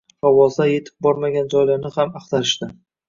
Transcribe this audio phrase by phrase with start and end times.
[0.27, 2.71] G`avvoslar etib bormagan joylarni ham axtarishdi